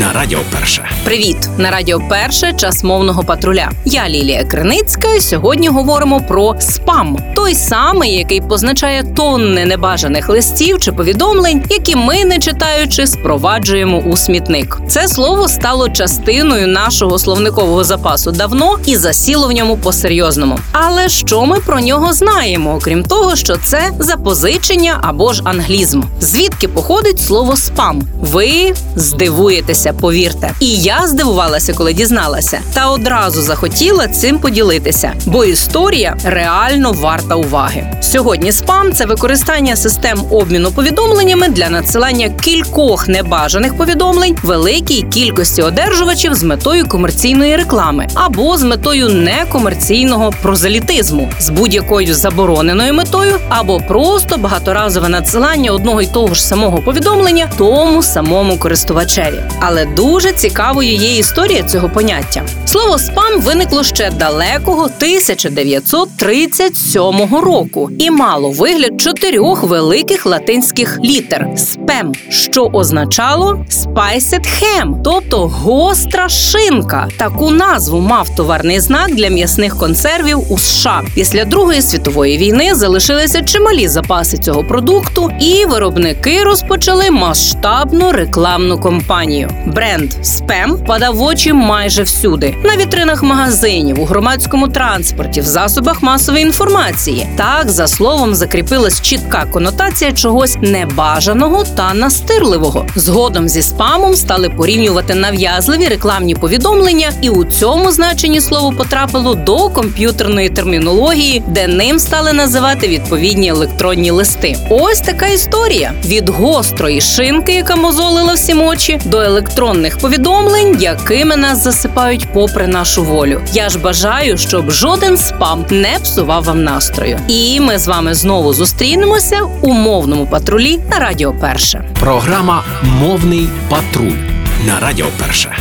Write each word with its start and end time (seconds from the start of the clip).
на 0.00 0.12
Радіо 0.12 0.38
Перше. 0.52 0.88
Привіт! 1.04 1.36
На 1.58 1.70
радіо 1.70 2.00
Перше 2.08 2.52
час 2.52 2.84
мовного 2.84 3.22
патруля. 3.22 3.70
Я 3.84 4.08
Лілія 4.08 4.44
Криницька. 4.44 5.14
і 5.14 5.20
Сьогодні 5.20 5.68
говоримо 5.68 6.20
про 6.20 6.54
спам, 6.60 7.18
той 7.34 7.54
самий, 7.54 8.14
який 8.14 8.40
позначає 8.40 9.04
тонни 9.16 9.64
небажаних 9.64 10.28
листів 10.28 10.78
чи 10.80 10.92
повідомлень, 10.92 11.62
які 11.70 11.96
ми, 11.96 12.24
не 12.24 12.38
читаючи, 12.38 13.06
спроваджуємо 13.06 13.98
у 13.98 14.16
смітник. 14.16 14.80
Це 14.88 15.08
слово 15.08 15.48
стало 15.48 15.88
частиною 15.88 16.68
нашого 16.68 17.18
словникового 17.18 17.84
запасу 17.84 18.30
давно 18.32 18.78
і 18.86 18.96
засіло 18.96 19.48
в 19.48 19.52
ньому 19.52 19.76
по-серйозному. 19.76 20.58
Але 20.72 21.08
що 21.08 21.46
ми 21.46 21.60
про 21.60 21.80
нього 21.80 22.12
знаємо, 22.12 22.74
окрім 22.74 23.02
того, 23.04 23.36
що 23.36 23.56
це 23.56 23.90
запозичення 23.98 24.98
або 25.02 25.32
ж 25.32 25.42
англізм? 25.44 26.02
Звідки 26.20 26.68
походить 26.68 27.20
слово 27.20 27.56
спам? 27.56 28.02
Ви 28.20 28.74
здивуєтеся, 28.96 29.83
повірте. 29.92 30.50
І 30.60 30.76
я 30.76 31.06
здивувалася, 31.06 31.74
коли 31.74 31.92
дізналася, 31.92 32.60
та 32.74 32.90
одразу 32.90 33.42
захотіла 33.42 34.08
цим 34.08 34.38
поділитися, 34.38 35.12
бо 35.26 35.44
історія 35.44 36.16
реально 36.24 36.92
варта 36.92 37.34
уваги. 37.34 37.86
Сьогодні 38.02 38.52
спам 38.52 38.92
це 38.92 39.06
використання 39.06 39.76
систем 39.76 40.18
обміну 40.30 40.70
повідомленнями 40.70 41.48
для 41.48 41.70
надсилання 41.70 42.28
кількох 42.28 43.08
небажаних 43.08 43.76
повідомлень 43.76 44.36
великій 44.42 45.02
кількості 45.02 45.62
одержувачів 45.62 46.34
з 46.34 46.42
метою 46.42 46.88
комерційної 46.88 47.56
реклами 47.56 48.06
або 48.14 48.56
з 48.56 48.62
метою 48.62 49.08
некомерційного 49.08 50.32
прозелітизму, 50.42 51.30
з 51.38 51.48
будь-якою 51.50 52.14
забороненою 52.14 52.94
метою, 52.94 53.38
або 53.48 53.80
просто 53.80 54.36
багаторазове 54.36 55.08
надсилання 55.08 55.70
одного 55.70 56.02
й 56.02 56.06
того 56.06 56.34
ж 56.34 56.46
самого 56.46 56.78
повідомлення 56.78 57.50
тому 57.58 58.02
самому 58.02 58.58
користувачеві. 58.58 59.40
Але 59.60 59.73
дуже 59.84 60.32
цікавою 60.32 60.94
є 60.94 61.16
історія 61.18 61.62
цього 61.62 61.88
поняття. 61.88 62.42
Слово 62.74 62.98
спам 62.98 63.40
виникло 63.40 63.84
ще 63.84 64.10
далекого 64.10 64.82
1937 64.82 67.34
року 67.34 67.90
і 67.98 68.10
мало 68.10 68.50
вигляд 68.50 69.00
чотирьох 69.00 69.62
великих 69.62 70.26
латинських 70.26 70.98
літер 71.04 71.48
спем, 71.56 72.12
що 72.28 72.64
означало 72.64 73.64
spiced 73.70 74.40
ham, 74.40 75.00
тобто 75.04 75.46
гостра 75.46 76.28
шинка. 76.28 77.08
Таку 77.16 77.50
назву 77.50 78.00
мав 78.00 78.36
товарний 78.36 78.80
знак 78.80 79.14
для 79.14 79.28
м'ясних 79.28 79.78
консервів 79.78 80.52
у 80.52 80.58
США. 80.58 81.02
Після 81.14 81.44
Другої 81.44 81.82
світової 81.82 82.38
війни 82.38 82.74
залишилися 82.74 83.42
чималі 83.42 83.88
запаси 83.88 84.38
цього 84.38 84.64
продукту, 84.64 85.30
і 85.40 85.66
виробники 85.66 86.42
розпочали 86.42 87.10
масштабну 87.10 88.12
рекламну 88.12 88.80
кампанію. 88.80 89.50
Бренд 89.66 90.12
спем 90.22 90.72
впадав 90.72 91.16
в 91.16 91.22
очі 91.22 91.52
майже 91.52 92.02
всюди: 92.02 92.54
на 92.64 92.76
вітринах 92.76 93.22
магазинів, 93.22 94.00
у 94.00 94.04
громадському 94.04 94.68
транспорті, 94.68 95.40
в 95.40 95.44
засобах 95.44 96.02
масової 96.02 96.44
інформації. 96.44 97.26
Так, 97.36 97.70
за 97.70 97.86
словом, 97.86 98.34
закріпилась 98.34 99.00
чітка 99.00 99.46
конотація 99.52 100.12
чогось 100.12 100.56
небажаного 100.60 101.64
та 101.76 101.94
настирливого. 101.94 102.86
Згодом 102.96 103.48
зі 103.48 103.62
спамом 103.62 104.14
стали 104.14 104.50
порівнювати 104.50 105.14
нав'язливі 105.14 105.88
рекламні 105.88 106.34
повідомлення, 106.34 107.12
і 107.20 107.30
у 107.30 107.44
цьому 107.44 107.90
значенні 107.90 108.40
слово 108.40 108.72
потрапило 108.72 109.34
до 109.34 109.68
комп'ютерної 109.68 110.48
термінології, 110.48 111.42
де 111.48 111.66
ним 111.66 111.98
стали 111.98 112.32
називати 112.32 112.88
відповідні 112.88 113.48
електронні 113.48 114.10
листи. 114.10 114.56
Ось 114.70 115.00
така 115.00 115.26
історія 115.26 115.92
від 116.04 116.28
гострої 116.28 117.00
шинки, 117.00 117.52
яка 117.52 117.76
мозолила 117.76 118.32
всім 118.34 118.62
очі, 118.62 119.00
до 119.04 119.20
електронних 119.20 119.98
повідомлень, 119.98 120.76
якими 120.80 121.36
нас 121.36 121.64
засипають 121.64 122.32
попри 122.46 122.66
нашу 122.66 123.04
волю. 123.04 123.40
Я 123.52 123.68
ж 123.68 123.78
бажаю, 123.78 124.38
щоб 124.38 124.70
жоден 124.70 125.18
спам 125.18 125.64
не 125.70 125.98
псував 126.02 126.44
вам 126.44 126.64
настрою. 126.64 127.20
І 127.28 127.60
ми 127.60 127.78
з 127.78 127.88
вами 127.88 128.14
знову 128.14 128.52
зустрінемося 128.52 129.42
у 129.60 129.72
мовному 129.72 130.26
патрулі 130.26 130.80
на 130.90 130.98
Радіо 130.98 131.32
Перше. 131.40 131.84
Програма 132.00 132.64
Мовний 132.82 133.48
патруль 133.68 134.18
на 134.66 134.80
Радіо 134.80 135.06
Перше. 135.18 135.56